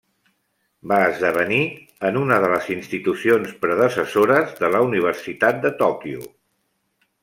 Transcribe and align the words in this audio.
Va 0.91 0.97
esdevenir 1.09 1.59
en 2.09 2.17
una 2.23 2.41
de 2.45 2.49
les 2.55 2.71
institucions 2.77 3.55
predecessores 3.67 4.59
de 4.65 4.75
la 4.77 4.85
Universitat 4.91 5.65
de 5.69 5.77
Tòquio. 5.87 6.31